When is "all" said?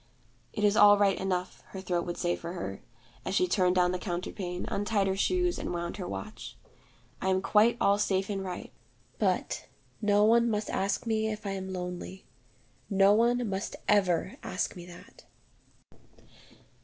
0.75-0.97, 7.79-7.99